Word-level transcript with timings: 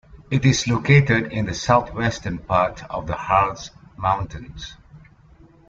It 0.31 0.43
is 0.45 0.67
located 0.67 1.31
in 1.31 1.45
the 1.45 1.53
southwestern 1.53 2.39
part 2.39 2.83
of 2.89 3.05
the 3.05 3.13
Harz 3.13 3.69
mountains. 3.97 4.73